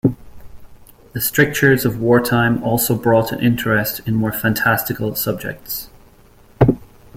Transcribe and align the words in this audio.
The 1.13 1.21
strictures 1.21 1.85
of 1.85 2.01
wartime 2.01 2.63
also 2.63 2.95
brought 2.95 3.31
an 3.31 3.39
interest 3.39 4.01
in 4.07 4.15
more 4.15 4.31
fantastical 4.33 5.13
subjects. 5.13 5.89